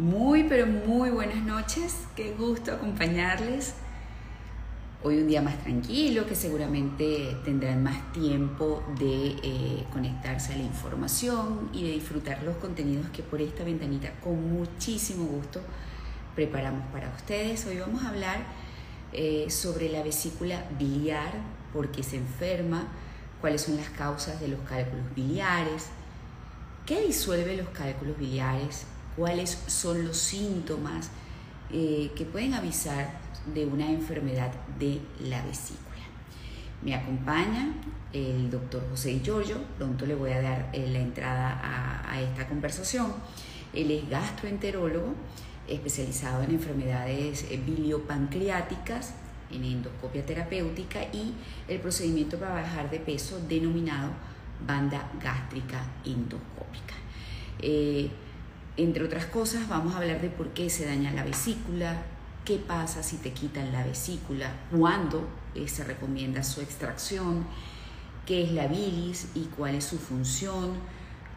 [0.00, 1.94] Muy, pero muy buenas noches.
[2.16, 3.74] Qué gusto acompañarles.
[5.02, 10.62] Hoy un día más tranquilo, que seguramente tendrán más tiempo de eh, conectarse a la
[10.62, 15.60] información y de disfrutar los contenidos que por esta ventanita con muchísimo gusto
[16.34, 17.66] preparamos para ustedes.
[17.66, 18.38] Hoy vamos a hablar
[19.12, 21.34] eh, sobre la vesícula biliar,
[21.74, 22.88] por qué se enferma,
[23.42, 25.88] cuáles son las causas de los cálculos biliares,
[26.86, 28.86] qué disuelve los cálculos biliares,
[29.20, 31.10] cuáles son los síntomas
[31.70, 33.20] eh, que pueden avisar
[33.54, 36.00] de una enfermedad de la vesícula.
[36.82, 37.74] Me acompaña
[38.14, 42.48] el doctor José Giorgio, pronto le voy a dar eh, la entrada a, a esta
[42.48, 43.12] conversación.
[43.74, 45.12] Él es gastroenterólogo
[45.68, 49.12] especializado en enfermedades eh, biliopancreáticas,
[49.50, 51.34] en endoscopia terapéutica y
[51.68, 54.12] el procedimiento para bajar de peso denominado
[54.66, 56.94] banda gástrica endoscópica.
[57.58, 58.08] Eh,
[58.84, 62.02] entre otras cosas, vamos a hablar de por qué se daña la vesícula,
[62.44, 67.46] qué pasa si te quitan la vesícula, cuándo eh, se recomienda su extracción,
[68.26, 70.74] qué es la bilis y cuál es su función,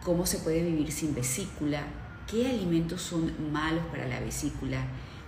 [0.03, 1.83] cómo se puede vivir sin vesícula,
[2.29, 4.77] qué alimentos son malos para la vesícula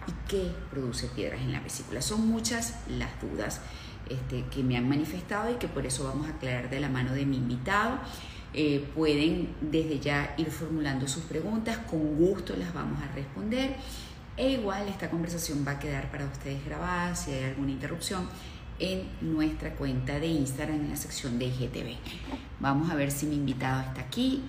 [0.08, 2.02] y qué produce piedras en la vesícula.
[2.02, 3.62] Son muchas las dudas
[4.10, 7.14] este, que me han manifestado y que por eso vamos a aclarar de la mano
[7.14, 8.00] de mi invitado.
[8.58, 13.76] Eh, pueden desde ya ir formulando sus preguntas, con gusto las vamos a responder.
[14.38, 18.30] E igual esta conversación va a quedar para ustedes grabada si hay alguna interrupción
[18.80, 21.98] en nuestra cuenta de Instagram en la sección de IGTV.
[22.62, 24.42] Vamos a ver si mi invitado está aquí.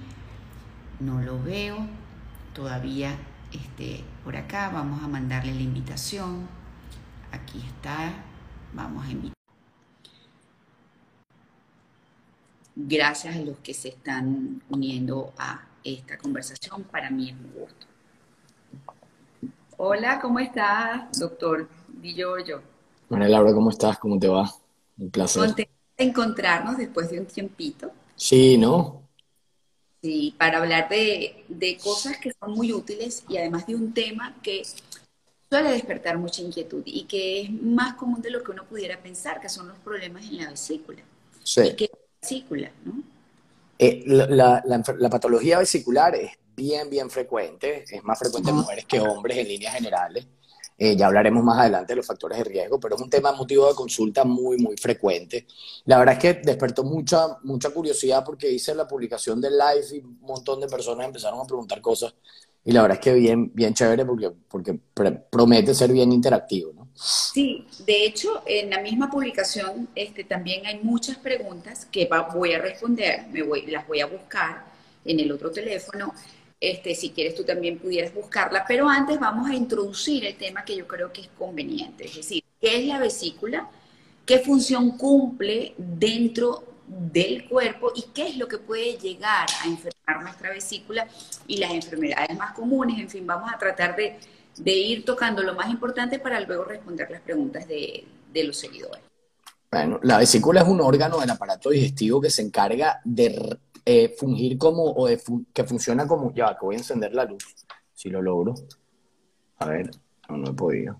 [1.01, 1.87] No lo veo
[2.55, 3.17] todavía
[3.53, 4.71] este, por acá.
[4.71, 6.47] Vamos a mandarle la invitación.
[7.33, 8.15] Aquí está.
[8.73, 9.36] Vamos a invitar.
[12.79, 16.85] Gracias a los que se están uniendo a esta conversación.
[16.85, 17.87] Para mí es un gusto.
[19.79, 22.63] Hola, ¿cómo estás, doctor Di Giorgio?
[23.09, 23.99] Bueno, Laura, ¿cómo estás?
[23.99, 24.53] ¿Cómo te va?
[24.99, 25.43] Un placer.
[25.47, 27.93] Contenta de encontrarnos después de un tiempito.
[28.15, 29.03] Sí, ¿no?
[30.03, 34.37] Sí, para hablar de, de cosas que son muy útiles y además de un tema
[34.43, 34.63] que
[35.49, 39.41] suele despertar mucha inquietud y que es más común de lo que uno pudiera pensar,
[39.41, 41.03] que son los problemas en la vesícula.
[41.43, 41.63] Sí.
[41.63, 42.71] ¿Y qué es la vesícula?
[42.85, 43.03] ¿no?
[43.79, 47.85] Eh, la, la- la la patología vesicular es bien, bien frecuente.
[47.91, 50.27] Es más frecuente en mujeres que hombres en líneas generales.
[50.79, 53.67] Eh, ya hablaremos más adelante de los factores de riesgo, pero es un tema motivo
[53.69, 55.47] de consulta muy, muy frecuente.
[55.87, 59.99] La verdad es que despertó mucha, mucha curiosidad porque hice la publicación del live y
[60.01, 62.15] un montón de personas empezaron a preguntar cosas.
[62.65, 64.75] Y la verdad es que bien, bien chévere porque, porque
[65.31, 66.86] promete ser bien interactivo, ¿no?
[66.99, 72.55] Sí, de hecho, en la misma publicación este, también hay muchas preguntas que va- voy
[72.55, 74.65] a responder, me voy, las voy a buscar
[75.05, 76.15] en el otro teléfono.
[76.59, 80.75] Este, si quieres, tú también pudieras buscarla, pero antes vamos a introducir el tema que
[80.77, 83.69] yo creo que es conveniente, es decir, ¿qué es la vesícula?
[84.25, 90.23] ¿Qué función cumple dentro del cuerpo y qué es lo que puede llegar a enfermar
[90.23, 91.07] nuestra vesícula
[91.47, 92.99] y las enfermedades más comunes?
[92.99, 94.19] En fin, vamos a tratar de,
[94.59, 98.07] de ir tocando lo más importante para luego responder las preguntas de,
[98.45, 99.03] los seguidores.
[99.71, 104.59] Bueno, la vesícula es un órgano del aparato digestivo que se encarga de eh, fungir
[104.59, 105.09] como, o
[105.53, 107.45] que funciona como, ya, que voy a encender la luz,
[107.95, 108.55] si lo logro.
[109.59, 109.91] A ver,
[110.29, 110.97] no, no he podido.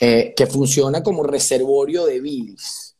[0.00, 2.96] Eh, que funciona como reservorio de bilis.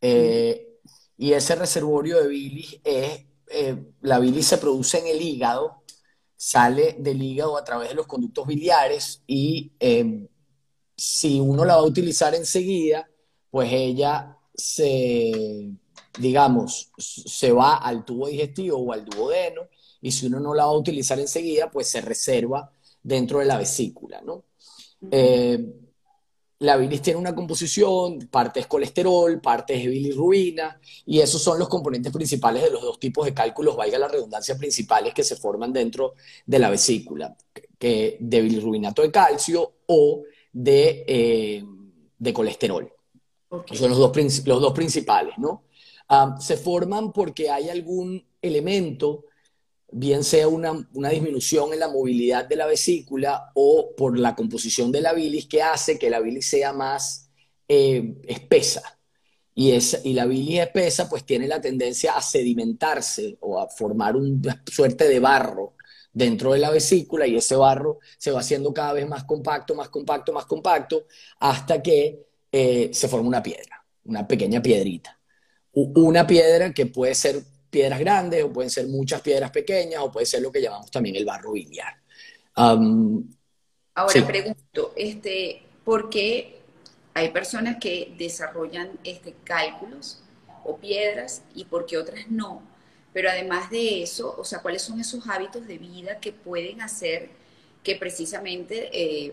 [0.00, 0.78] Eh,
[1.16, 3.24] y ese reservorio de bilis es,
[4.00, 5.81] la bilis se produce en el hígado,
[6.44, 10.26] sale del hígado a través de los conductos biliares y eh,
[10.96, 13.08] si uno la va a utilizar enseguida,
[13.48, 15.70] pues ella se,
[16.18, 19.68] digamos, se va al tubo digestivo o al duodeno,
[20.00, 22.72] y si uno no la va a utilizar enseguida, pues se reserva
[23.04, 24.42] dentro de la vesícula, ¿no?
[25.12, 25.64] Eh,
[26.62, 31.68] la bilis tiene una composición, parte es colesterol, parte es bilirrubina, y esos son los
[31.68, 35.72] componentes principales de los dos tipos de cálculos, valga la redundancia, principales que se forman
[35.72, 36.14] dentro
[36.46, 37.36] de la vesícula,
[37.76, 40.22] que de bilirrubinato de calcio o
[40.52, 41.64] de, eh,
[42.16, 42.92] de colesterol.
[43.72, 45.64] Son los dos, los dos principales, ¿no?
[46.08, 49.24] Ah, se forman porque hay algún elemento,
[49.92, 54.90] bien sea una, una disminución en la movilidad de la vesícula o por la composición
[54.90, 57.30] de la bilis, que hace que la bilis sea más
[57.68, 58.98] eh, espesa.
[59.54, 64.16] Y, es, y la bilis espesa pues tiene la tendencia a sedimentarse o a formar
[64.16, 65.74] una suerte de barro
[66.12, 69.90] dentro de la vesícula y ese barro se va haciendo cada vez más compacto, más
[69.90, 71.06] compacto, más compacto,
[71.38, 75.18] hasta que eh, se forma una piedra, una pequeña piedrita.
[75.74, 80.26] Una piedra que puede ser piedras grandes o pueden ser muchas piedras pequeñas o puede
[80.26, 81.94] ser lo que llamamos también el barro biliar.
[82.54, 83.30] Um,
[83.94, 86.60] Ahora pregunto, este, ¿por qué
[87.14, 90.22] hay personas que desarrollan este, cálculos
[90.64, 92.62] o piedras y por qué otras no?
[93.14, 97.30] Pero además de eso, o sea, ¿cuáles son esos hábitos de vida que pueden hacer
[97.82, 99.32] que precisamente eh,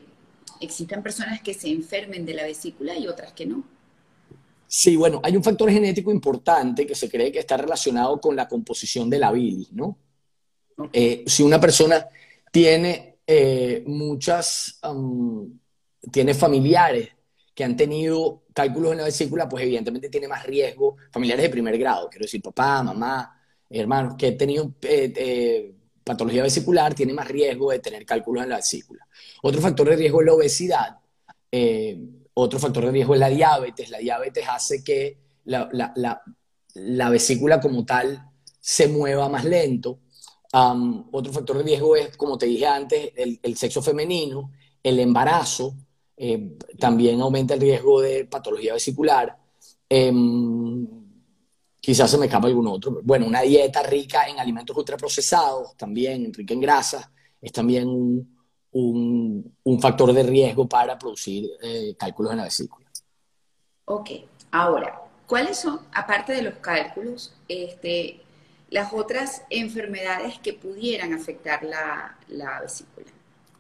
[0.62, 3.65] existan personas que se enfermen de la vesícula y otras que no?
[4.71, 8.48] Sí, bueno, hay un factor genético importante que se cree que está relacionado con la
[8.48, 9.98] composición de la bilis, ¿no?
[10.94, 12.07] Eh, si una persona
[12.51, 14.80] tiene eh, muchas,
[16.12, 17.10] tiene familiares
[17.56, 21.75] que han tenido cálculos en la vesícula, pues evidentemente tiene más riesgo, familiares de primer
[21.80, 23.42] grado, quiero decir, papá, mamá,
[23.72, 25.74] hermanos, que han tenido eh,
[26.04, 29.07] patología vesicular, tiene más riesgo de tener cálculos en la vesícula.
[29.42, 30.98] Otro factor de riesgo es la obesidad.
[32.39, 33.89] Otro factor de riesgo es la diabetes.
[33.89, 35.69] La diabetes hace que la,
[36.74, 40.00] la vesícula como tal se mueva más lento
[40.51, 44.51] otro factor de riesgo es, como te dije antes, el, sexo femenino,
[44.81, 45.75] el embarazo,
[46.18, 49.38] eh, también aumenta el riesgo de patología vesicular.
[49.88, 50.88] Em,
[51.80, 53.00] quizás se me escapa algún otro.
[53.03, 58.38] Bueno, una dieta rica en alimentos ultraprocesados, también rica en grasa, es también un,
[59.81, 62.86] factor de riesgo para producir eh, cálculos en la vesícula.
[63.86, 64.10] Ok,
[64.51, 68.19] ahora, ¿cuáles son, aparte de los cálculos, este,
[68.69, 72.18] las otras enfermedades que pudieran afectar la,
[72.62, 73.07] vesícula?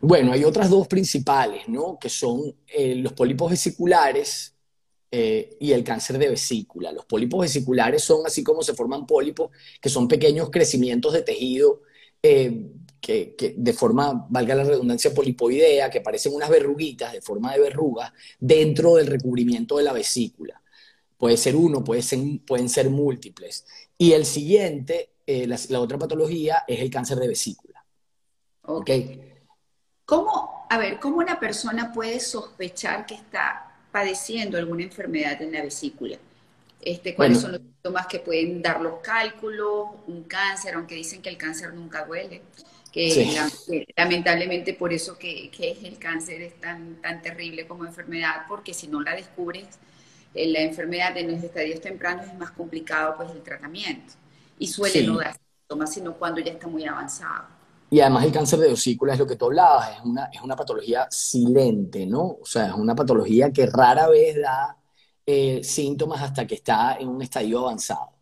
[0.01, 1.97] Bueno, hay otras dos principales, ¿no?
[1.99, 4.55] Que son eh, los pólipos vesiculares
[5.11, 6.91] eh, y el cáncer de vesícula.
[6.91, 9.49] Los pólipos vesiculares son así como se forman pólipos,
[9.81, 11.81] que son pequeños crecimientos de tejido
[12.21, 17.53] eh, que, que, de forma, valga la redundancia, polipoidea, que parecen unas verruguitas de forma
[17.53, 20.61] de verrugas dentro del recubrimiento de la vesícula.
[21.17, 23.65] Puede ser uno, puede ser, pueden ser múltiples.
[23.97, 27.83] Y el siguiente, eh, la, otra patología, es el cáncer de vesícula.
[28.63, 28.89] Ok.
[30.05, 35.61] ¿Cómo, a ver, cómo una persona puede sospechar que está padeciendo alguna enfermedad en la
[35.61, 36.17] vesícula?
[36.81, 39.89] Este, ¿Cuáles son los síntomas que pueden dar los cálculos?
[40.07, 42.41] Un cáncer, aunque dicen que el cáncer nunca duele.
[42.91, 43.37] Que,
[43.95, 48.87] lamentablemente por eso que, que, el cáncer es tan, tan terrible como enfermedad, porque si
[48.87, 49.67] no la descubres
[50.33, 54.13] la enfermedad en los estadios tempranos es más complicado pues el tratamiento
[54.57, 57.45] y suele no dar síntomas, sino cuando ya está muy avanzado.
[57.91, 60.55] Y además el cáncer de vesícula es lo que tú hablabas, es una, es una
[60.55, 62.37] patología silente, ¿no?
[62.41, 64.77] O sea, es una patología que rara vez da
[65.31, 68.13] eh, síntomas hasta que está en un estadio avanzado.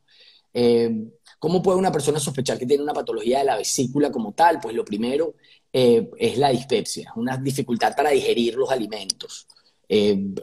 [0.54, 1.06] Eh,
[1.40, 4.60] ¿Cómo puede una persona sospechar que tiene una patología de la vesícula como tal?
[4.60, 5.36] Pues lo primero
[5.72, 9.48] eh, es la dispepsia, una dificultad para digerir los alimentos.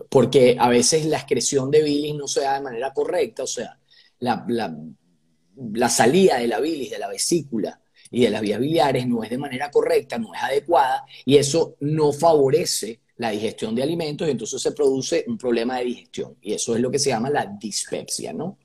[0.09, 3.79] Porque a veces la excreción de bilis no se da de manera correcta, o sea,
[4.21, 7.79] la, la, salida de la bilis, de la vesícula
[8.11, 11.77] y de las vías biliares no es de manera correcta, no es adecuada, y eso
[11.81, 16.53] no favorece la digestión de alimentos y entonces se produce un problema de digestión, y
[16.53, 18.59] eso es lo que se llama la dispepsia, ¿no?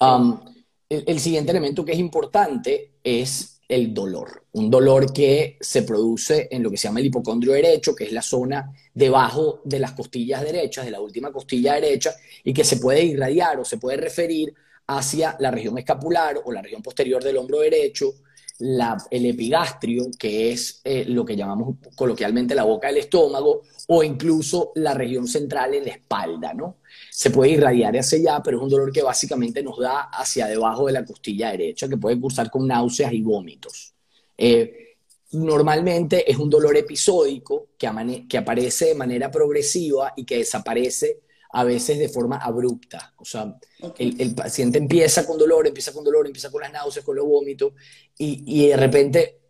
[0.00, 0.40] Um,
[0.88, 4.44] el siguiente elemento que es importante es el dolor.
[4.52, 8.12] Un dolor que se produce en lo que se llama el hipocondrio derecho, que es
[8.12, 12.78] la zona debajo de las costillas derechas, de la última costilla derecha, y que se
[12.78, 14.54] puede irradiar o se puede referir
[14.86, 18.14] hacia la región escapular o la región posterior del hombro derecho,
[18.58, 24.72] el epigastrio, que es eh, lo que llamamos coloquialmente la boca del estómago, o incluso
[24.74, 26.76] la región central en la espalda, ¿no?
[27.10, 30.86] Se puede irradiar hacia allá, pero es un dolor que básicamente nos da hacia debajo
[30.86, 33.94] de la costilla derecha, que puede cursar con náuseas y vómitos.
[34.36, 34.96] Eh,
[35.32, 41.64] normalmente es un dolor episódico que, que aparece de manera progresiva y que desaparece a
[41.64, 43.14] veces de forma abrupta.
[43.16, 43.54] O sea,
[43.98, 47.72] el, paciente empieza con dolor, empieza con dolor, empieza con las náuseas, con los vómitos,
[48.16, 49.40] y, de repente,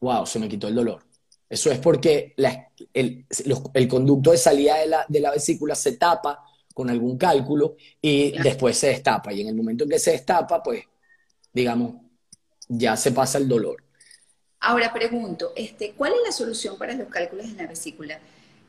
[0.00, 1.02] wow, se me quitó el dolor.
[1.48, 2.34] Eso es porque
[2.92, 6.42] el, conducto de salida de la, de la, vesícula se tapa
[6.74, 9.32] con algún cálculo y después se destapa.
[9.32, 10.84] Y en el momento en que se destapa, pues,
[11.52, 11.94] digamos,
[12.68, 13.84] ya se pasa el dolor.
[14.60, 18.18] Ahora pregunto, este, ¿cuál es la solución para los cálculos en la vesícula?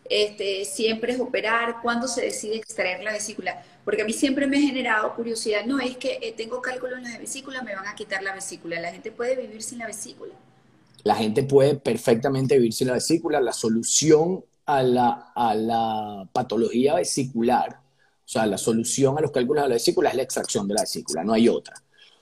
[0.10, 4.58] Este, siempre es operar, cuándo se decide extraer la vesícula, porque a mí siempre me
[4.58, 7.96] ha generado curiosidad, no es que eh, tengo cálculos en la vesícula, me van a
[7.96, 10.34] quitar la vesícula, ¿la gente puede vivir sin la vesícula?
[11.04, 16.96] La gente puede perfectamente vivir sin la vesícula, la solución a la, a la patología
[16.96, 17.80] vesicular,
[18.28, 20.82] o sea, la solución a los cálculos de la vesícula es la extracción de la
[20.82, 21.76] vesícula, no hay otra.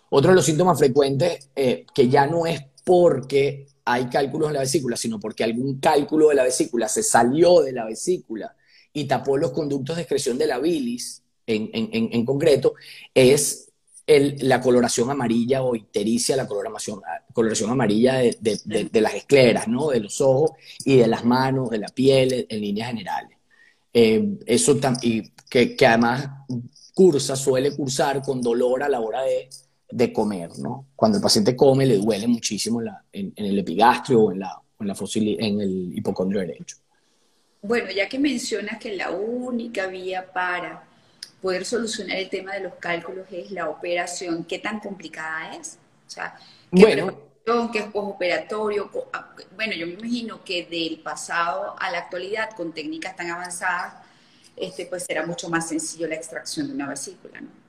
[0.10, 4.62] Otro de los síntomas frecuentes, eh, que ya no es porque hay cálculos en la
[4.62, 8.56] vesícula, sino porque algún cálculo de la vesícula se salió de la vesícula
[8.92, 12.74] y tapó los conductos de excreción de la bilis, en, concreto,
[13.14, 13.72] es
[14.08, 19.90] la coloración amarilla o ictericia, la coloración, amarilla de, las escleras, ¿no?
[19.90, 20.52] De los ojos
[20.84, 23.38] y de las manos, de la piel, en líneas generales.
[23.94, 26.30] Eh, eso y que, que, además
[26.94, 29.50] cursa, suele cursar con dolor a la hora de,
[30.14, 30.88] comer, ¿no?
[30.96, 34.96] Cuando el paciente come le duele muchísimo en, el epigastrio o en, la, en, la
[35.14, 36.78] en el hipocondrio derecho.
[37.62, 40.84] Bueno, ya que mencionas que la única vía para
[41.42, 45.78] poder solucionar el tema de los cálculos es la operación, ¿qué tan complicada es?
[46.08, 46.38] O sea,
[46.72, 48.90] ¿qué bueno, qué es postoperatorio?
[49.14, 53.96] Ah, bueno, yo me imagino que del pasado a la actualidad, con técnicas tan avanzadas,
[54.56, 57.65] este, pues será mucho más sencillo la extracción de una vesícula, ¿no?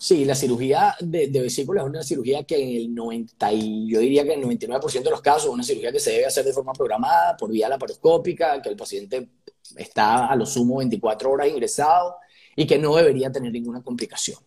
[0.00, 4.24] Sí, la cirugía de, vesícula es una cirugía que en el 90, y yo diría
[4.24, 6.54] que en el 99% de los casos es una cirugía que se debe hacer de
[6.54, 9.28] forma programada por vía laparoscópica, que el paciente
[9.76, 12.16] está a lo sumo 24 horas ingresado
[12.56, 14.38] y que no debería tener ninguna complicación.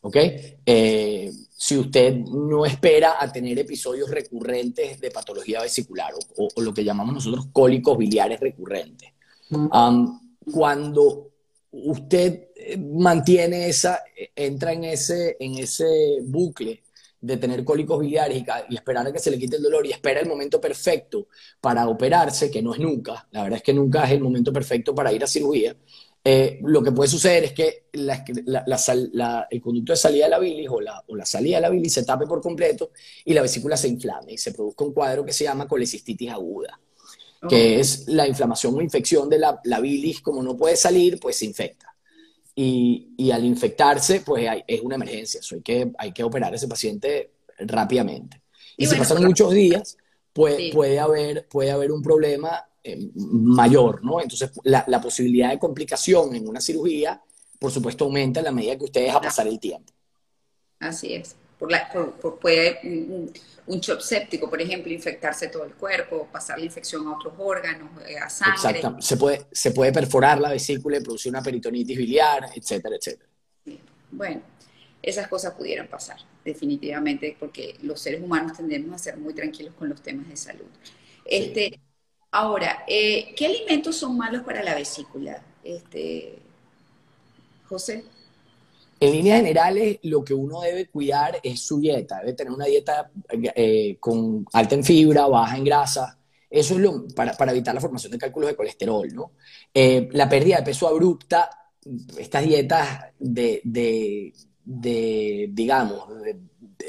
[0.00, 0.16] ¿Ok?
[0.66, 6.82] Eh, si usted no espera a tener episodios recurrentes de patología vesicular o, lo que
[6.82, 9.12] llamamos nosotros cólicos biliares recurrentes.
[10.50, 11.30] cuando
[11.84, 14.02] usted eh, mantiene esa,
[14.34, 16.82] entra en ese, en ese bucle
[17.20, 20.20] de tener cólicos biliares y, esperar a que se le quite el dolor y espera
[20.20, 21.28] el momento perfecto
[21.60, 24.94] para operarse, que no es nunca, la verdad es que nunca es el momento perfecto
[24.94, 25.76] para ir a cirugía,
[26.28, 30.80] eh, lo que puede suceder es que el conducto de salida de la bilis o
[31.06, 32.90] o la, salida de la bilis se tape por completo
[33.24, 36.80] y la vesícula se inflame y se produzca un cuadro que se llama colecistitis aguda,
[37.48, 41.36] que es la inflamación o infección de la, la, bilis, como no puede salir, pues
[41.36, 41.94] se infecta.
[42.54, 46.56] Y, y al infectarse, pues es una emergencia, eso hay, que, hay que operar a
[46.56, 48.42] ese paciente rápidamente.
[48.76, 49.96] Y, si pasan muchos días,
[50.32, 54.20] puede, puede, haber, puede haber un problema eh, mayor, ¿no?
[54.20, 57.22] Entonces, la, la, posibilidad de complicación en una cirugía,
[57.58, 59.92] por supuesto, aumenta a la medida que usted deja pasar el tiempo.
[60.78, 61.36] Así es.
[61.58, 61.88] Por la,
[62.40, 63.32] puede un,
[63.66, 67.88] un, shock séptico, por ejemplo, infectarse todo el cuerpo, pasar la infección a otros órganos,
[68.06, 68.78] eh, a sangre.
[68.78, 69.00] Exacto.
[69.00, 73.30] Se puede, se puede perforar la vesícula y producir una peritonitis biliar, etcétera, etcétera.
[74.10, 74.42] Bueno,
[75.02, 79.88] esas cosas pudieran pasar, definitivamente, porque los seres humanos tendemos a ser muy tranquilos con
[79.88, 80.66] los temas de salud.
[81.24, 81.80] Este,
[82.38, 86.38] Ahora, eh, ¿qué alimentos son malos para la vesícula, este,
[87.66, 88.04] José?
[88.98, 92.20] En líneas generales, lo que uno debe cuidar es su dieta.
[92.20, 96.18] Debe tener una dieta eh, con alta en fibra, baja en grasa.
[96.48, 99.32] Eso es lo, para, evitar la formación de cálculos de colesterol, ¿no?
[99.74, 101.50] Eh, la pérdida de peso abrupta,
[102.16, 103.60] estas dietas de,
[104.64, 106.08] de, digamos,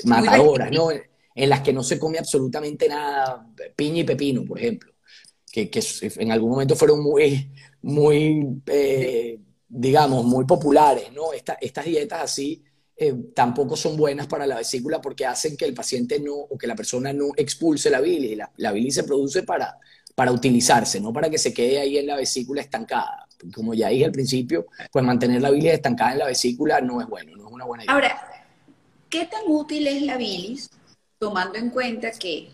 [0.05, 0.89] matadoras, ¿no?
[0.91, 4.91] En las que no se come absolutamente nada, piña y pepino, por ejemplo
[5.65, 5.81] que,
[6.17, 11.33] en algún momento fueron muy, muy eh, digamos, muy populares, ¿no?
[11.33, 12.63] estas dietas así
[12.99, 16.65] eh, tampoco son buenas para la vesícula porque hacen que el paciente no, o que
[16.65, 18.35] la persona no expulse la bilis.
[18.35, 19.77] La, la bilis se produce para,
[20.15, 23.27] para utilizarse, no para que se quede ahí en la vesícula estancada.
[23.53, 27.07] Como ya dije al principio, pues mantener la bilis estancada en la vesícula no es
[27.07, 27.93] bueno, no es una buena idea.
[27.93, 28.45] Ahora,
[29.09, 30.71] ¿qué tan útil es la bilis
[31.19, 32.49] tomando en cuenta que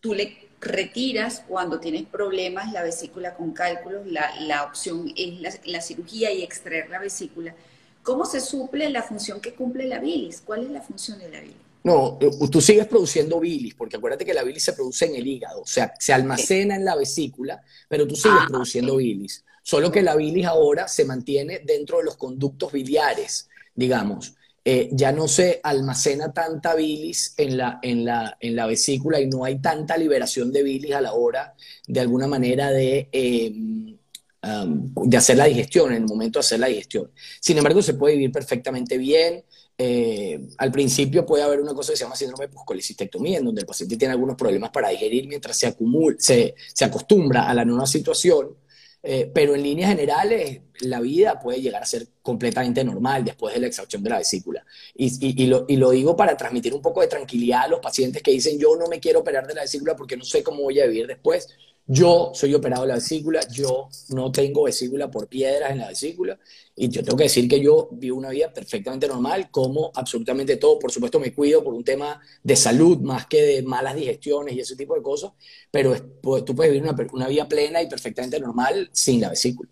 [0.00, 6.32] tú le retiras cuando tienes problemas la vesícula con cálculos, la, opción es la, cirugía
[6.32, 7.54] y extraer la vesícula.
[8.02, 10.40] ¿Cómo se suple la función que cumple la bilis?
[10.40, 11.56] ¿Cuál es la función de la bilis?
[11.84, 15.26] No, eh, tú sigues produciendo bilis, porque acuérdate que la bilis se produce en el
[15.26, 19.44] hígado, o sea, se almacena en la vesícula, pero tú sigues ah, produciendo bilis.
[19.64, 24.34] Solo que la bilis ahora se mantiene dentro de los conductos biliares, digamos.
[24.64, 29.26] Eh, ya no se almacena tanta bilis en la, en, la, en la vesícula y
[29.26, 31.54] no hay tanta liberación de bilis a la hora,
[31.88, 33.98] de alguna manera, de, em,
[34.42, 37.10] de hacer la digestión, en el momento de hacer la digestión.
[37.40, 39.44] Sin embargo, se puede vivir perfectamente bien.
[39.76, 43.62] Eh, al principio puede haber una cosa que se llama síndrome de colecistectomía, en donde
[43.62, 47.64] el paciente tiene algunos problemas para digerir mientras se, acumula, se, se acostumbra a la
[47.64, 48.56] nueva situación.
[49.02, 53.60] Eh, pero en líneas generales, la vida puede llegar a ser completamente normal después de
[53.60, 54.64] la extracción de la vesícula.
[54.94, 58.30] Y, lo, y, lo, digo para transmitir un poco de tranquilidad a los pacientes que
[58.30, 60.86] dicen, yo no me quiero operar de la vesícula porque no sé cómo voy a
[60.86, 61.48] vivir después.
[61.84, 66.38] Yo soy operado de la vesícula, yo no tengo vesícula por piedras en la vesícula
[66.76, 70.78] y yo tengo que decir que yo vivo una vida perfectamente normal, como absolutamente todo.
[70.78, 74.60] Por supuesto me cuido por un tema de salud más que de malas digestiones y
[74.60, 75.32] ese tipo de cosas,
[75.72, 79.68] pero pues, tú puedes vivir una, una vida plena y perfectamente normal sin la vesícula.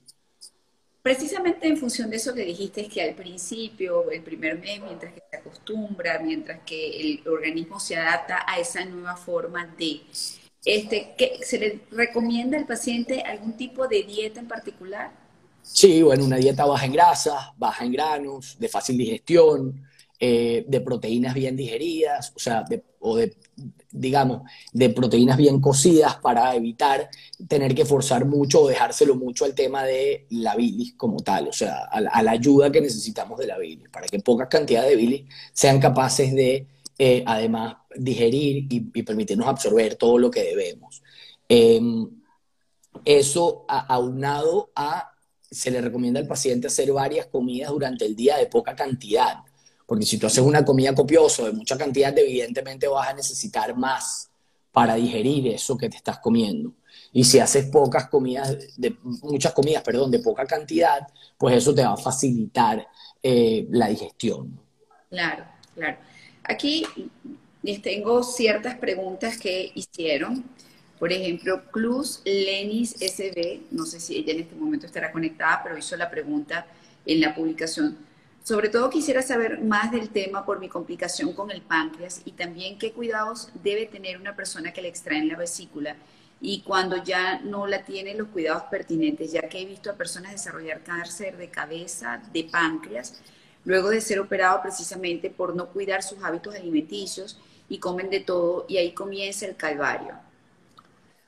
[1.03, 5.15] Precisamente en función de eso que dijiste, es que al principio, el primer mes, mientras
[5.15, 10.03] que se acostumbra, mientras que el organismo se adapta a esa nueva forma de
[10.65, 15.11] este, ¿Se le recomienda al paciente algún tipo de dieta en particular?
[15.63, 19.83] Sí, bueno, una dieta baja en grasa, baja en granos, de fácil digestión,
[20.19, 22.65] eh, de proteínas bien digeridas, o sea,
[22.99, 23.35] o de,
[23.93, 24.43] digamos,
[24.73, 27.11] de proteínas bien cocidas para evitar
[27.49, 31.53] tener que forzar mucho o dejárselo mucho al tema de la bilis como tal, o
[31.53, 35.25] sea, a la, ayuda que necesitamos de la bilis, para que pocas cantidades de bilis
[35.53, 36.67] sean capaces de,
[36.99, 41.03] eh, además, digerir y, permitirnos absorber todo lo que debemos.
[41.49, 42.09] Em,
[43.05, 45.13] eso aunado a,
[45.51, 49.43] se le recomienda al paciente hacer varias comidas durante el día de poca cantidad
[49.91, 54.31] porque si tú haces una comida copiosa de mucha cantidad, evidentemente vas a necesitar más
[54.71, 56.73] para digerir eso que te estás comiendo.
[57.13, 61.83] Y si haces pocas comidas, de, muchas comidas, perdón, de poca cantidad, pues eso te
[61.83, 62.87] va a facilitar
[63.21, 64.61] eh, la digestión.
[65.09, 65.45] Claro,
[65.75, 65.99] claro.
[66.45, 66.87] Aquí
[67.61, 70.45] les tengo ciertas preguntas que hicieron.
[71.01, 75.77] Por ejemplo, Clus Lenis SB, no sé si ella en este momento estará conectada, pero
[75.77, 76.65] hizo la pregunta
[77.05, 78.09] en la publicación
[78.43, 82.79] sobre todo quisiera saber más del tema por mi complicación con el páncreas y también
[82.79, 85.97] qué cuidados debe tener una persona que le extraen la vesícula
[86.41, 90.33] y cuando ya no la tiene los cuidados pertinentes, ya que he visto a personas
[90.33, 93.21] desarrollar cáncer de cabeza, de páncreas,
[93.65, 98.65] luego de ser operado precisamente por no cuidar sus hábitos alimenticios y comen de todo
[98.69, 100.15] y ahí comienza el calvario.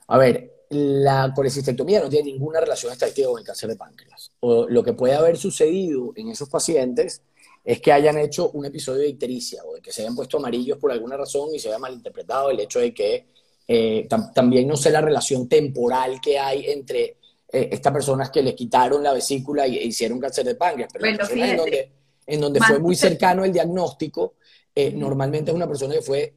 [0.08, 4.32] A ver, la colecistectomía no tiene ninguna relación estadística con el cáncer de páncreas.
[4.40, 7.22] O lo que puede haber sucedido en esos pacientes
[7.64, 10.78] es que hayan hecho un episodio de ictericia o de que se hayan puesto amarillos
[10.78, 13.26] por alguna razón y se haya malinterpretado el hecho de que
[13.68, 17.18] eh, también no sé la relación temporal que hay entre
[17.52, 21.56] eh, estas personas que les quitaron la vesícula e hicieron cáncer de páncreas, pero en
[21.56, 21.92] donde,
[22.26, 24.34] en donde fue muy cercano el diagnóstico,
[24.74, 26.34] eh, normalmente es una persona que fue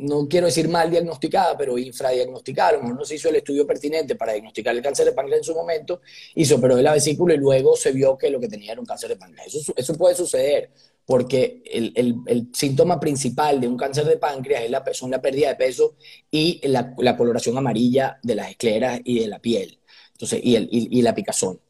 [0.00, 4.74] no quiero decir mal diagnosticada, pero mejor no se hizo el estudio pertinente para diagnosticar
[4.74, 6.00] el cáncer de páncreas en su momento,
[6.34, 8.80] y se operó de la vesícula y luego se vio que lo que tenía era
[8.80, 9.54] un cáncer de páncreas.
[9.76, 10.70] Eso, puede suceder
[11.04, 15.56] porque el, síntoma principal de un cáncer de páncreas es la, son la pérdida de
[15.56, 15.96] peso
[16.30, 19.78] y la, coloración amarilla de las escleras y de la piel,
[20.12, 21.60] entonces, y, y la picazón.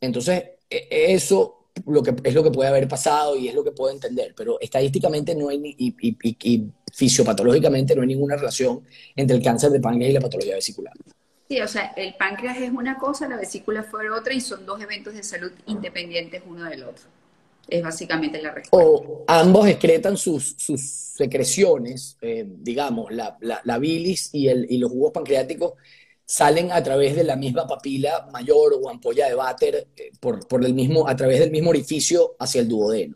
[0.00, 3.72] entonces, e, eso lo que, es lo que puede haber pasado y es lo que
[3.72, 8.82] puedo entender, pero estadísticamente no hay, y, fisiopatológicamente no hay ninguna relación
[9.14, 10.92] entre el cáncer de páncreas y la patología vesicular.
[11.48, 14.82] Sí, o sea, el páncreas es una cosa, la vesícula fue otra y son dos
[14.82, 17.04] eventos de salud independientes uno del otro.
[17.68, 18.90] Es básicamente la respuesta.
[18.90, 24.78] O ambos excretan sus, sus secreciones, eh, digamos, la, la, la, bilis y, el, y
[24.78, 25.74] los jugos pancreáticos
[26.24, 30.64] salen a través de la misma papila mayor o ampolla de váter eh, por, por,
[30.64, 33.14] el mismo, a través del mismo orificio hacia el duodeno.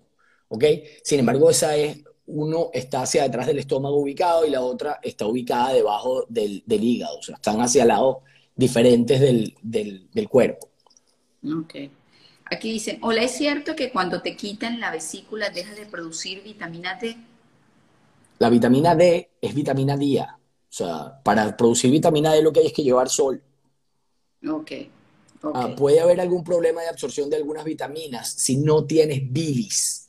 [0.48, 0.64] ¿ok?
[1.02, 5.26] Sin embargo, esa es, uno está hacia detrás del estómago ubicado y la otra está
[5.26, 8.18] ubicada debajo del, del hígado, o sea, están hacia lados
[8.54, 10.68] diferentes del, del, del cuerpo.
[11.44, 11.74] Ok.
[12.50, 16.98] Aquí dicen, hola, ¿es cierto que cuando te quitan la vesícula dejas de producir vitamina
[17.00, 17.16] D?
[18.38, 20.20] La vitamina D es vitamina D.
[20.20, 20.26] O
[20.68, 23.42] sea, para producir vitamina D lo que hay es que llevar sol.
[24.48, 24.72] Ok.
[25.54, 30.01] Ah, puede haber algún problema de absorción de algunas vitaminas si no tienes bilis,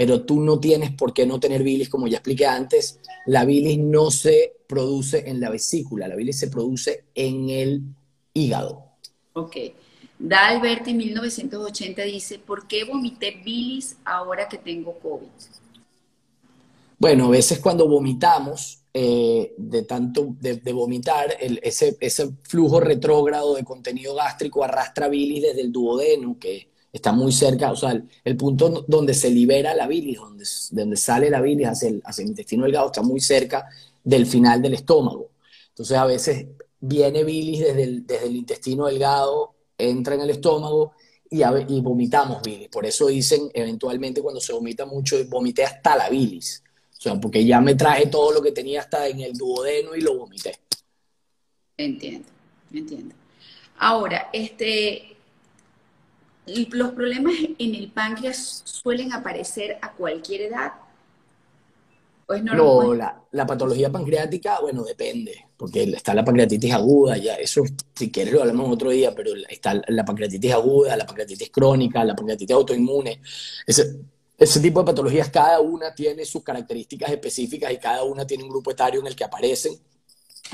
[0.00, 3.00] pero tú no tienes por qué no tener bilis, como ya expliqué antes.
[3.26, 7.82] La bilis no se produce en la vesícula, la bilis se produce en el
[8.32, 8.82] hígado.
[9.34, 9.56] Ok.
[10.18, 15.26] Da Alberti 1980 dice, ¿por qué vomité bilis ahora que tengo COVID?
[16.98, 23.64] Bueno, a veces cuando vomitamos, eh, de tanto de, vomitar, ese, ese, flujo retrógrado de
[23.64, 28.84] contenido gástrico arrastra bilis desde el duodeno, que está muy cerca, o sea, el, punto
[28.86, 32.64] donde se libera la bilis, donde, donde sale la bilis hacia el, hacia el intestino
[32.64, 33.68] delgado, está muy cerca
[34.02, 35.30] del final del estómago.
[35.68, 36.46] Entonces a veces
[36.80, 40.92] viene bilis desde el, desde el intestino delgado, entra en el estómago
[41.30, 42.68] y, y vomitamos bilis.
[42.68, 46.62] Por eso dicen eventualmente cuando se vomita mucho, vomité hasta la bilis
[47.00, 50.02] o sea, porque ya me traje todo lo que tenía hasta en el duodeno y
[50.02, 50.54] lo vomité.
[51.78, 52.28] Entiendo,
[52.70, 53.14] entiendo.
[53.78, 55.09] Ahora, este,
[56.46, 60.72] los problemas en el páncreas suelen aparecer a cualquier edad.
[62.42, 68.10] no, la, la, patología pancreática, bueno, depende, porque está la pancreatitis aguda, ya eso si
[68.10, 72.54] quieres lo hablamos otro día, pero está la pancreatitis aguda, la pancreatitis crónica, la pancreatitis
[72.54, 73.20] autoinmune.
[73.66, 74.00] Ese,
[74.40, 78.48] ese tipo de patologías, cada una tiene sus características específicas y cada una tiene un
[78.48, 79.74] grupo etario en el que aparecen.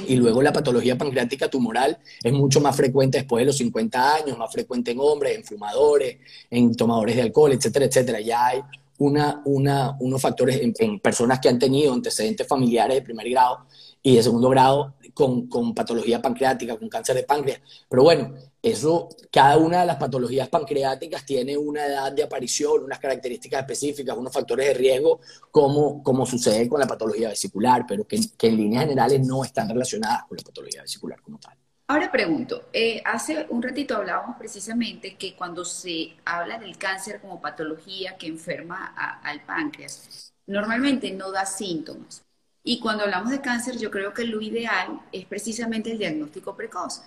[0.06, 4.38] Y luego la patología pancreática tumoral es mucho más frecuente después de los 50 años,
[4.38, 6.18] más frecuente en hombres, en fumadores,
[6.50, 8.20] en tomadores de alcohol, etcétera, etcétera.
[8.20, 8.60] Ya hay
[8.98, 13.66] una, una, unos factores en, personas que han tenido antecedentes familiares de primer grado
[14.02, 17.60] y de segundo grado con, con, patología pancreática, con cáncer de páncreas.
[17.88, 18.34] Pero bueno,
[18.66, 24.16] eso, cada una de las patologías pancreáticas tiene una edad de aparición, unas características específicas,
[24.16, 28.56] unos factores de riesgo, como, como sucede con la patología vesicular, pero que, que en
[28.56, 31.56] líneas generales no están relacionadas con la patología vesicular como tal.
[31.88, 37.40] Ahora pregunto, eh, hace un ratito hablábamos precisamente que cuando se habla del cáncer como
[37.40, 42.24] patología que enferma al páncreas, normalmente no da síntomas.
[42.64, 47.02] Y cuando hablamos de cáncer, yo creo que lo ideal es precisamente el diagnóstico precoz.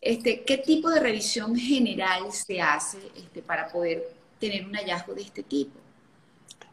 [0.00, 4.02] Este, ¿Qué tipo de revisión general se hace este, para poder
[4.38, 5.78] tener un hallazgo de este tipo?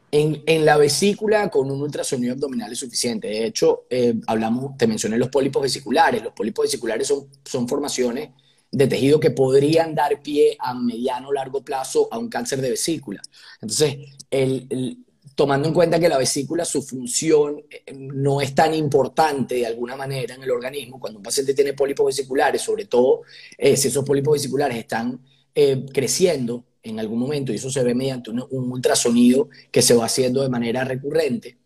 [0.10, 3.28] En, la vesícula con un ultrasonido abdominal es suficiente.
[3.28, 6.24] De hecho, eh, hablamos, te mencioné los pólipos vesiculares.
[6.24, 7.14] Los pólipos vesiculares
[7.44, 8.30] son, formaciones
[8.72, 12.70] de tejido que podrían dar pie a mediano o largo plazo a un cáncer de
[12.70, 13.22] vesícula.
[13.62, 13.98] Entonces,
[15.38, 19.96] tomando en cuenta que la vesícula, su función eh, no es tan importante de alguna
[19.96, 23.22] manera en el organismo, cuando un paciente tiene pólipos vesiculares, sobre todo
[23.56, 25.22] eh, si esos pólipos vesiculares están
[25.94, 30.42] creciendo, en algún momento, y eso se ve mediante un, ultrasonido que se va haciendo
[30.42, 31.58] de manera recurrente.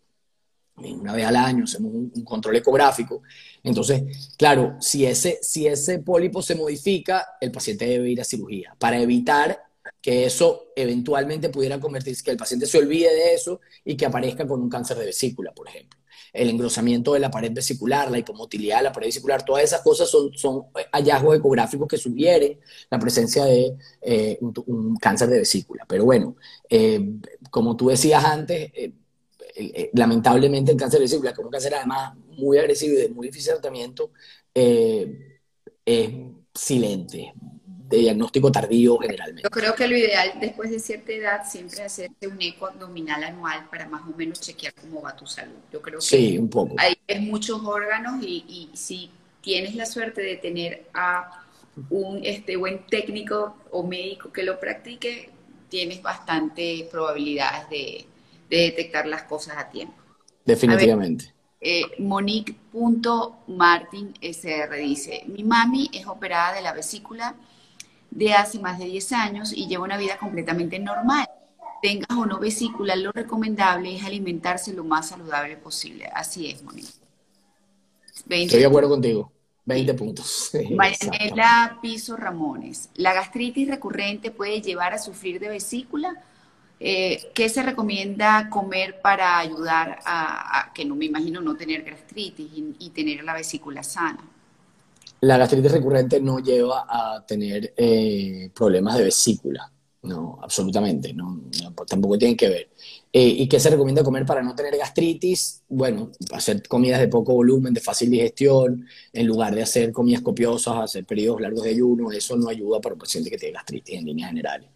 [0.76, 3.22] Una vez al año hacemos un, control ecográfico.
[3.62, 8.74] Entonces, claro, si ese, si ese pólipo se modifica, el paciente debe ir a cirugía
[8.78, 9.58] para evitar
[10.00, 14.46] que eso eventualmente pudiera convertirse, que el paciente se olvide de eso y que aparezca
[14.46, 18.78] con un cáncer de vesícula, por ejemplo el engrosamiento de la pared vesicular, la hipomotilidad
[18.78, 22.58] de la pared vesicular, todas esas cosas son, son hallazgos ecográficos que sugieren
[22.90, 25.84] la presencia de eh, un, cáncer de vesícula.
[25.86, 26.36] Pero bueno,
[26.70, 27.18] eh,
[27.50, 32.56] como tú decías antes, eh, lamentablemente el cáncer de vesícula, como un cáncer además muy
[32.58, 34.10] agresivo y de muy difícil tratamiento,
[34.54, 36.08] es
[36.54, 37.34] silente,
[37.96, 39.42] de diagnóstico tardío generalmente.
[39.42, 43.22] Yo creo que lo ideal después de cierta edad siempre es hacerte un eco abdominal
[43.22, 45.54] anual para más o menos chequear cómo va tu salud.
[45.72, 46.74] Yo creo que sí, un poco.
[46.78, 49.10] hay muchos órganos y, y, si
[49.42, 51.44] tienes la suerte de tener a
[51.90, 55.30] un este, buen técnico o médico que lo practique,
[55.68, 58.06] tienes bastantes probabilidades de,
[58.48, 59.94] de detectar las cosas a tiempo.
[60.44, 61.32] Definitivamente.
[61.60, 67.36] Eh, Monique.martin SR dice, mi mami es operada de la vesícula
[68.14, 71.26] de hace más de 10 años y lleva una vida completamente normal.
[71.80, 76.06] Tengas o no vesícula, lo recomendable es alimentarse lo más saludable posible.
[76.14, 76.88] Así es, Mónica.
[78.28, 79.32] Estoy de acuerdo contigo.
[79.64, 80.50] 20 puntos.
[80.76, 82.90] Marianela Piso Ramones.
[82.96, 86.22] ¿La gastritis recurrente puede llevar a sufrir de vesícula?
[86.78, 92.50] Eh, ¿Qué se recomienda comer para ayudar a, que no me imagino no tener gastritis
[92.78, 94.22] y tener la vesícula sana?
[95.22, 101.42] La gastritis recurrente no lleva a tener eh, problemas de vesícula, no, absolutamente, no,
[101.86, 102.70] tampoco tienen que ver.
[103.12, 105.62] Eh, ¿Y qué se recomienda comer para no tener gastritis?
[105.68, 110.78] Bueno, hacer comidas de poco volumen, de fácil digestión, en lugar de hacer comidas copiosas,
[110.78, 114.06] hacer periodos largos de ayuno, eso no ayuda para un paciente que tiene gastritis en
[114.06, 114.70] líneas generales.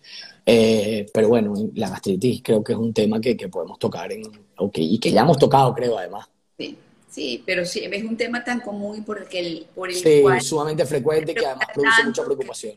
[0.45, 4.23] Eh, pero bueno, la gastritis creo que es un tema que, que podemos tocar en,
[4.59, 6.29] okay, y que ya hemos tocado, creo, además.
[6.57, 6.79] Sí.
[7.17, 10.23] Sí, pero sí, es un tema tan común y por el, que por el sí,
[10.43, 12.75] sumamente frecuente que además produce mucha preocupación.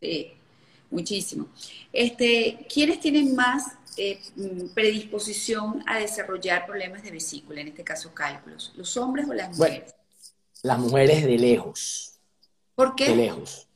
[0.00, 0.32] Sí,
[0.90, 1.46] muchísimo.
[1.92, 3.64] Este, ¿Quiénes tienen más
[3.98, 4.18] eh,
[4.72, 8.72] predisposición a desarrollar problemas de vesícula, en este caso cálculos?
[8.76, 9.94] ¿Los hombres o las mujeres?
[10.62, 12.14] las mujeres de lejos.
[12.74, 13.10] ¿Por qué?
[13.10, 13.68] De lejos.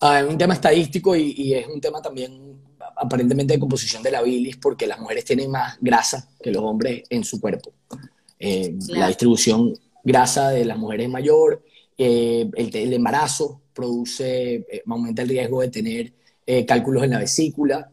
[0.00, 2.56] Ah, es un tema estadístico y, y, es un tema también
[2.96, 7.02] aparentemente de composición de la bilis porque las mujeres tienen más grasa que los hombres
[7.10, 7.72] en su cuerpo.
[8.44, 11.62] Eh, la distribución grasa de las mujeres mayor,
[11.96, 16.12] eh, el, embarazo produce, eh, aumenta el riesgo de tener
[16.66, 17.88] cálculos en la vesícula,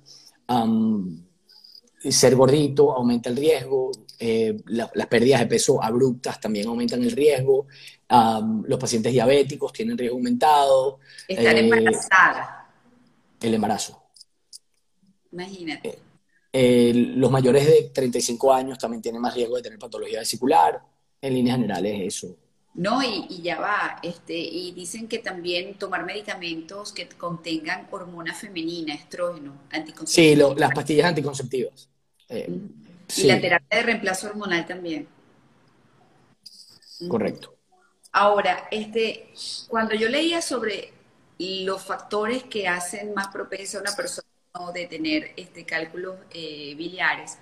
[2.00, 3.92] ser gordito aumenta el riesgo,
[4.66, 7.68] las pérdidas de peso abruptas también aumentan el riesgo,
[8.66, 11.00] los pacientes diabéticos tienen riesgo aumentado.
[11.28, 12.70] Estar embarazada.
[13.40, 14.02] El embarazo.
[15.32, 16.09] Imagínate.
[16.52, 20.82] Eh, los mayores de 35 años también tienen más riesgo de tener patología vesicular.
[21.22, 22.36] En líneas generales, eso.
[22.76, 28.94] No, y, ya va, este, y dicen que también tomar medicamentos que contengan hormona femenina,
[28.94, 30.54] estrógeno, anticonceptivos.
[30.54, 31.90] Sí, las pastillas anticonceptivas.
[32.30, 32.58] Eh,
[33.18, 35.08] y la terapia de reemplazo hormonal también.
[37.08, 37.56] Correcto.
[38.12, 39.34] Ahora, este,
[39.68, 40.94] cuando yo leía sobre
[41.38, 44.29] los factores que hacen más propensa a una persona
[44.74, 47.38] de tener este, cálculos eh, biliares,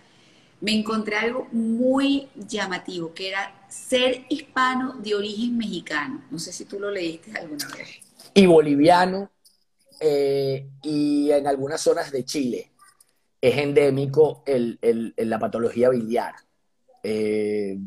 [0.59, 6.25] me encontré algo muy llamativo, que era ser hispano de origen mexicano.
[6.29, 8.01] No sé si tú lo leíste alguna vez.
[8.33, 9.31] Y boliviano,
[10.01, 12.71] eh, y en algunas zonas de Chile
[13.39, 14.77] es endémico el,
[15.15, 16.35] la patología biliar.
[17.03, 17.77] Eh,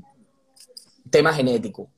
[1.10, 1.90] tema genético,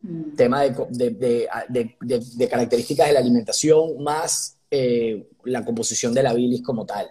[0.00, 0.34] mm.
[0.34, 6.86] tema de, de, características de la alimentación más eh, la composición de la bilis como
[6.86, 7.10] tal.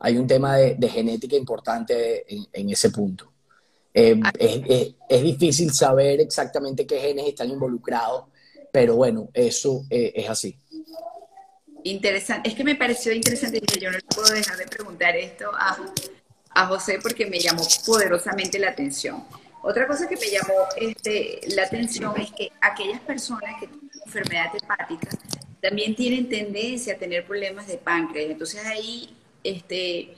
[0.00, 3.32] Hay un tema de, genética importante en, ese punto.
[3.94, 4.32] Eh, ah.
[4.36, 8.24] es, difícil saber exactamente qué genes están involucrados,
[8.72, 10.56] pero bueno, eso eh, es así.
[11.84, 15.78] Interesante, es que me pareció interesante y yo no puedo dejar de preguntar esto a,
[16.50, 19.24] a José porque me llamó poderosamente la atención.
[19.62, 24.46] Otra cosa que me llamó este, la atención es que aquellas personas que tienen enfermedad
[24.56, 25.10] hepática
[25.68, 28.30] también tienen tendencia a tener problemas de páncreas.
[28.30, 30.14] Entonces ahí, este,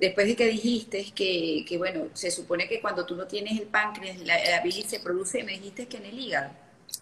[0.00, 3.68] después de que dijiste que, que bueno, se supone que cuando tú no tienes el
[3.68, 6.50] páncreas, la, la bilis se produce, me dijiste que en el hígado.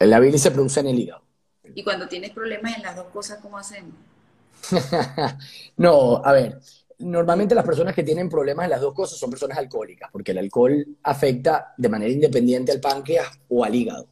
[0.00, 1.22] La bilis se produce en el hígado.
[1.74, 3.94] Y cuando tienes problemas en las dos cosas, ¿cómo hacemos?
[5.78, 6.58] no, a ver,
[6.98, 10.38] normalmente las personas que tienen problemas en las dos cosas son personas alcohólicas, porque el
[10.38, 14.06] alcohol afecta de manera independiente al páncreas o al hígado.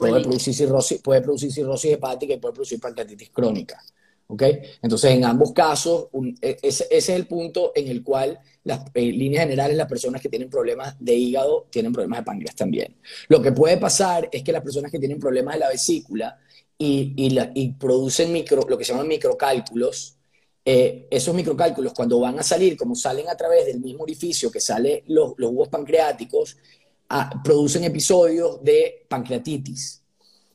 [0.00, 3.82] Puede producir, cirrosis, puede producir cirrosis hepática y puede producir pancreatitis crónica.
[4.28, 4.42] ¿ok?
[4.80, 6.08] Entonces, en ambos casos,
[6.40, 10.28] e, ese, es el punto en el cual las eh, líneas generales, las personas que
[10.28, 12.96] tienen problemas de hígado tienen problemas de páncreas también.
[13.28, 16.38] Lo que puede pasar es que las personas que tienen problemas de la vesícula
[16.78, 17.12] y,
[17.54, 20.16] y, producen micro, lo que se llaman microcálculos,
[20.64, 24.60] eh, esos microcálculos cuando van a salir, como salen a través del mismo orificio que
[24.60, 26.56] salen los, los jugos pancreáticos,
[27.42, 30.02] producen episodios de pancreatitis.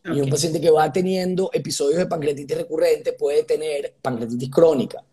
[0.06, 5.04] Y un paciente que va teniendo episodios de pancreatitis recurrente puede tener pancreatitis crónica.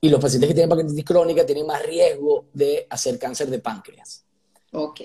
[0.00, 4.24] Y los pacientes que tienen pancreatitis crónica tienen más riesgo de hacer cáncer de páncreas.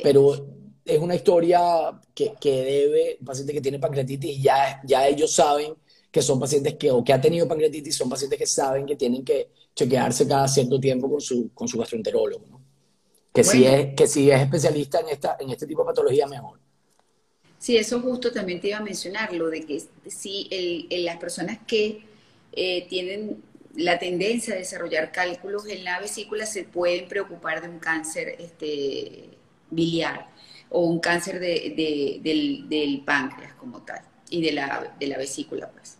[0.03, 0.45] Pero
[0.85, 5.73] es una historia que, que debe, un paciente que tiene pancreatitis, ya, ya ellos saben
[6.11, 9.25] que son pacientes que, o que ha tenido pancreatitis, son pacientes que saben que tienen
[9.25, 12.45] que chequearse cada cierto tiempo con su, con su gastroenterólogo.
[12.51, 12.62] ¿no?
[13.33, 16.59] Que, si es, que si es especialista en, esta, en este tipo de patología, mejor.
[17.57, 21.59] Sí, eso justo también te iba a mencionar, lo de que si el, las personas
[21.65, 22.03] que
[22.51, 23.41] eh, tienen
[23.75, 29.29] la tendencia a desarrollar cálculos en la vesícula se pueden preocupar de un cáncer este,
[29.69, 30.27] biliar
[30.69, 35.69] o un cáncer de, del, del, páncreas como tal y de la, de la vesícula,
[35.71, 35.97] pues.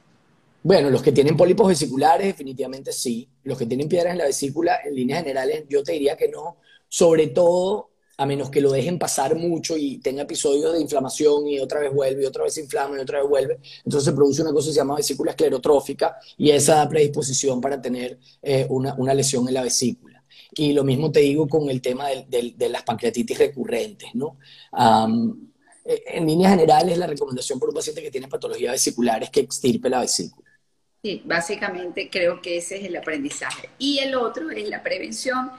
[0.63, 3.27] Bueno, los que tienen pólipos vesiculares definitivamente sí.
[3.43, 6.57] Los que tienen piedras en la vesícula, en líneas generales, yo te diría que no,
[6.93, 11.59] sobre todo a menos que lo dejen pasar mucho y tenga episodios de inflamación y
[11.59, 13.59] otra vez vuelve y otra vez se inflama y otra vez vuelve.
[13.77, 17.81] Entonces se produce una cosa que se llama vesícula esclerotrófica y esa da predisposición para
[17.81, 20.23] tener eh, una, una, lesión en la vesícula.
[20.53, 24.37] Y lo mismo te digo con el tema de, de, las pancreatitis recurrentes, ¿no?
[25.83, 29.39] Eh, en líneas generales, la recomendación por un paciente que tiene patología vesicular es que
[29.39, 30.47] extirpe la vesícula.
[31.01, 33.71] Sí, básicamente creo que ese es el aprendizaje.
[33.79, 35.49] Y el otro es la prevención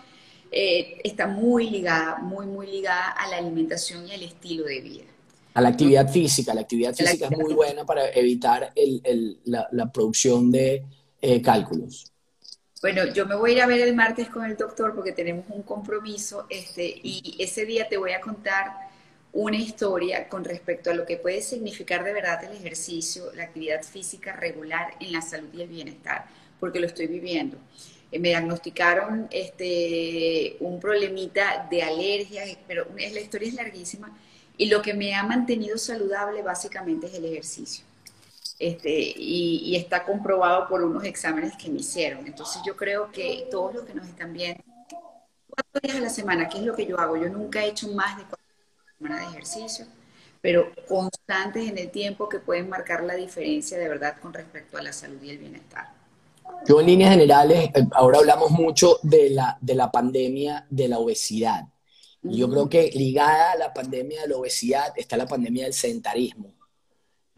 [0.56, 5.04] eh, está muy ligada, muy, muy ligada a la alimentación y al estilo de vida.
[5.54, 6.54] A la actividad física.
[6.54, 8.72] La actividad física es muy buena para evitar
[9.44, 10.84] la, producción de
[11.20, 12.12] eh, cálculos.
[12.80, 15.46] Bueno, yo me voy a ir a ver el martes con el doctor porque tenemos
[15.48, 18.90] un compromiso este, y ese día te voy a contar
[19.32, 23.82] una historia con respecto a lo que puede significar de verdad el ejercicio, la actividad
[23.82, 26.26] física regular en la salud y el bienestar,
[26.60, 27.58] porque lo estoy viviendo.
[28.14, 34.16] Eh, me diagnosticaron este, un problemita de alergia, pero la historia es larguísima.
[34.56, 37.84] Y lo que me ha mantenido saludable básicamente es el ejercicio.
[38.60, 42.24] Este, y, está comprobado por unos exámenes que me hicieron.
[42.26, 44.62] Entonces yo creo que todos los que nos están viendo,
[45.48, 47.16] cuatro días a la semana, ¿qué es lo que yo hago?
[47.16, 49.86] Yo nunca he hecho más de cuatro días a la semana de ejercicio,
[50.40, 54.82] pero constantes en el tiempo que pueden marcar la diferencia de verdad con respecto a
[54.82, 55.93] la salud y el bienestar.
[56.66, 60.98] Yo en líneas generales, eh, ahora hablamos mucho de la, de la pandemia de la
[60.98, 61.68] obesidad.
[62.22, 66.54] yo creo que ligada a la pandemia de la obesidad está la pandemia del sedentarismo.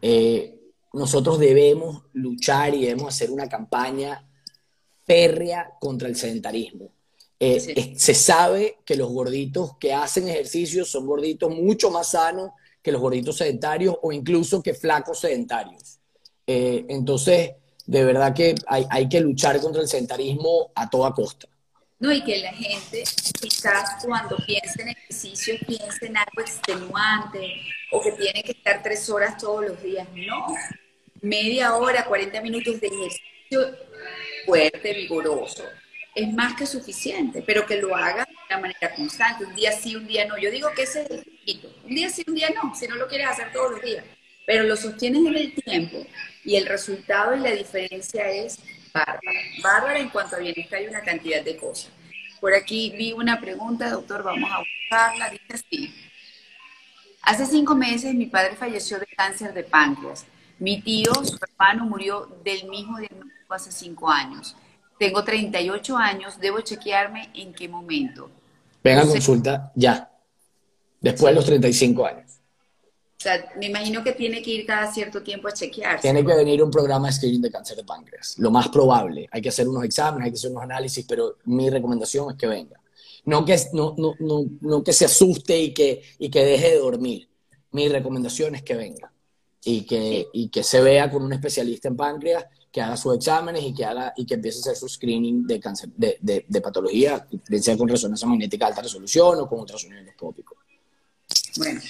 [0.01, 0.57] Eh,
[0.93, 4.25] nosotros debemos luchar y debemos hacer una campaña
[5.05, 6.93] férrea contra el sedentarismo.
[7.37, 12.93] Eh, se sabe que los gorditos que hacen ejercicio son gorditos mucho más sanos que
[12.93, 15.99] los gorditos sedentarios o incluso que flacos sedentarios.
[16.47, 17.51] entonces,
[17.87, 21.47] de verdad que hay, que luchar contra el sedentarismo a toda costa.
[21.99, 23.03] No, y que la gente
[23.41, 27.55] quizás cuando piensa en ejercicio piensa en algo extenuante
[27.91, 30.07] o que tiene que estar tres horas todos los días.
[30.13, 30.45] No,
[31.21, 33.77] media hora, 40 minutos de ejercicio
[34.45, 35.63] fuerte, vigoroso,
[36.13, 39.95] es más que suficiente, pero que lo haga de una manera constante, un día sí,
[39.95, 40.37] un día no.
[40.37, 41.73] Yo digo que ese es el poquito.
[41.83, 44.03] Un día sí, un día no, si no lo quieres hacer todos los días,
[44.47, 45.97] pero lo sostienes en el tiempo
[46.45, 48.57] y el resultado y la diferencia es
[48.93, 49.39] bárbara.
[49.61, 51.91] Bárbara en cuanto a bienestar y una cantidad de cosas.
[52.39, 55.29] Por aquí vi una pregunta, doctor, vamos a buscarla.
[55.31, 55.93] Dice así.
[57.23, 60.25] Hace cinco meses mi padre falleció de cáncer de páncreas.
[60.59, 64.55] Mi tío, su hermano, murió del mismo diagnóstico hace cinco años.
[64.97, 68.31] Tengo 38 años, debo chequearme en qué momento.
[68.81, 70.09] Venga a consulta ya,
[71.01, 72.36] después de los 35 años.
[73.17, 76.03] O sea, me imagino que tiene que ir cada cierto tiempo a chequearse.
[76.03, 78.37] Tiene que venir un programa de screening de cáncer de páncreas.
[78.37, 79.27] Lo más probable.
[79.31, 82.45] Hay que hacer unos exámenes, hay que hacer unos análisis, pero mi recomendación es que
[82.45, 82.79] venga.
[83.25, 86.77] No que, no, no, no, no que se asuste y que, y que deje de
[86.77, 87.27] dormir.
[87.71, 89.11] Mi recomendación es que venga
[89.63, 93.63] y que, y que se vea con un especialista en páncreas, que haga sus exámenes
[93.63, 96.61] y que, haga, y que empiece a hacer su screening de, cáncer, de, de, de
[96.61, 100.55] patología, bien sea con resonancia magnética de alta resolución o con ultrasonido endoscópico.
[101.57, 101.81] Bueno,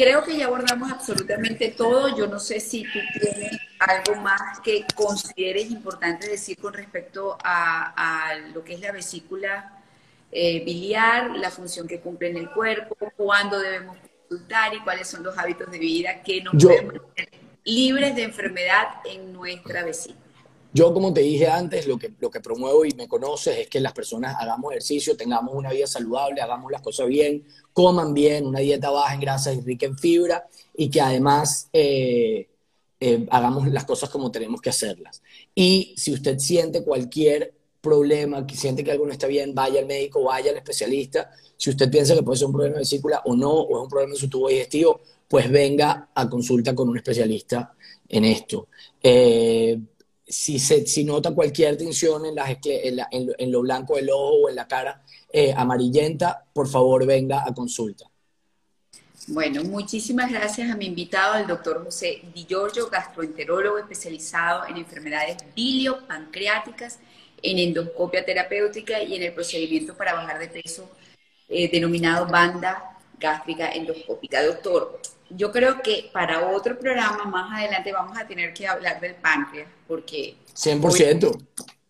[0.00, 2.16] creo que ya abordamos absolutamente todo.
[2.16, 8.34] Yo no sé si tú tienes algo más que consideres importante decir con respecto a,
[8.54, 9.82] lo que es la vesícula
[10.32, 15.22] eh, biliar, la función que cumple en el cuerpo, cuándo debemos consultar y cuáles son
[15.22, 20.29] los hábitos de vida que nos pueden mantener libres de enfermedad en nuestra vesícula.
[20.72, 24.36] Yo, como te dije antes, lo que, promuevo y me conoces es que las personas
[24.38, 29.14] hagamos ejercicio, tengamos una vida saludable, hagamos las cosas bien, coman bien, una dieta baja
[29.14, 32.48] en grasas y rica en fibra y que además eh,
[33.00, 35.22] eh, hagamos las cosas como tenemos que hacerlas.
[35.54, 39.86] Y si usted siente cualquier problema, que siente que algo no está bien, vaya al
[39.86, 41.30] médico, vaya al especialista.
[41.56, 43.88] Si usted piensa que puede ser un problema de vesícula o no, o es un
[43.88, 47.74] problema de su tubo digestivo, pues venga a consulta con un especialista
[48.08, 48.68] en esto.
[49.02, 49.80] Eh,
[50.30, 52.48] si, se, si nota cualquier tensión en, las,
[53.10, 57.52] en, lo blanco del ojo o en la cara eh, amarillenta, por favor venga a
[57.52, 58.06] consulta.
[59.26, 65.36] Bueno, muchísimas gracias a mi invitado, el doctor José Di Giorgio, gastroenterólogo especializado en enfermedades
[65.54, 66.98] biliopancreáticas,
[67.42, 70.90] en endoscopia terapéutica y en el procedimiento para bajar de peso
[71.48, 74.42] eh, denominado banda gástrica endoscópica.
[74.42, 79.14] Doctor, yo creo que para otro programa más adelante vamos a tener que hablar del
[79.14, 80.36] páncreas, porque...
[80.54, 81.46] 100%.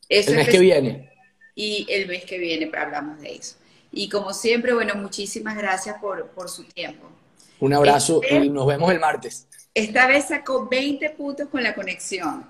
[0.08, 1.10] el mes que viene.
[1.54, 3.56] Y el mes que viene hablamos de eso.
[3.92, 7.10] Y como siempre, bueno, muchísimas gracias por, por su tiempo.
[7.58, 9.46] Un abrazo este, y nos vemos el martes.
[9.74, 12.46] Esta vez sacó 20 puntos con la conexión.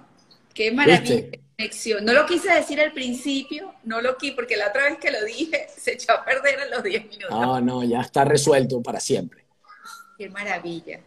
[0.55, 1.27] Qué maravilla.
[1.61, 2.05] Conexión.
[2.07, 5.23] No lo quise decir al principio, no lo quise, porque la otra vez que lo
[5.25, 7.31] dije se echó a perder en los 10 minutos.
[7.31, 9.45] No, no, ya está resuelto para siempre.
[10.17, 11.01] Qué maravilla.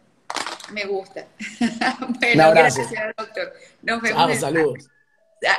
[0.72, 1.26] Me gusta.
[2.20, 3.54] bueno, gracias, doctor.
[3.82, 4.40] Nos vemos.
[4.40, 4.90] saludos.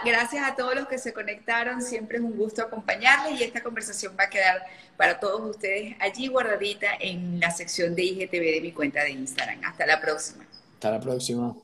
[0.05, 1.83] Gracias a todos los que se conectaron.
[1.83, 4.65] Siempre es un gusto acompañarles y esta conversación va a quedar
[4.97, 9.61] para todos ustedes allí guardadita en la sección de IGTV de mi cuenta de Instagram.
[9.65, 10.47] Hasta la próxima.
[10.75, 11.55] Hasta la próxima.